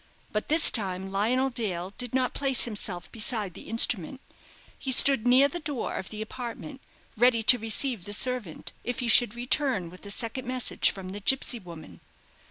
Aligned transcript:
But 0.31 0.49
this 0.49 0.71
time 0.71 1.11
Lionel 1.11 1.51
Dale 1.51 1.93
did 1.95 2.15
not 2.15 2.33
place 2.33 2.63
himself 2.63 3.11
beside 3.11 3.53
the 3.53 3.69
instrument. 3.69 4.19
He 4.79 4.91
stood 4.91 5.27
near 5.27 5.47
the 5.47 5.59
door 5.59 5.93
of 5.97 6.09
the 6.09 6.23
apartment, 6.23 6.81
ready 7.15 7.43
to 7.43 7.59
receive 7.59 8.05
the 8.05 8.11
servant, 8.13 8.73
if 8.83 8.97
he 8.97 9.07
should 9.07 9.35
return 9.35 9.91
with 9.91 10.03
a 10.03 10.09
second 10.09 10.47
message 10.47 10.89
from 10.89 11.09
the 11.09 11.19
gipsy 11.19 11.59
woman. 11.59 11.99